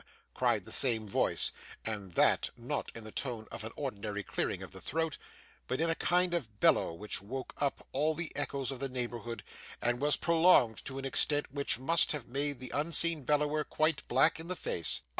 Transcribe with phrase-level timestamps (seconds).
[0.33, 1.51] cried the same voice;
[1.85, 5.19] and that, not in the tone of an ordinary clearing of the throat,
[5.67, 9.43] but in a kind of bellow, which woke up all the echoes in the neighbourhood,
[9.79, 14.39] and was prolonged to an extent which must have made the unseen bellower quite black
[14.39, 15.01] in the face.